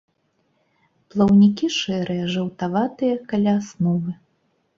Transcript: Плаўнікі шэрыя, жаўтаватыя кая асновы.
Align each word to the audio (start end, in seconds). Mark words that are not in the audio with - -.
Плаўнікі 1.11 1.69
шэрыя, 1.81 2.25
жаўтаватыя 2.37 3.21
кая 3.29 3.45
асновы. 3.61 4.17